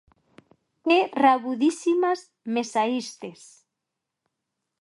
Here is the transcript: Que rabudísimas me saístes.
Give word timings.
Que 0.87 0.97
rabudísimas 1.23 2.19
me 2.53 2.63
saístes. 2.71 3.41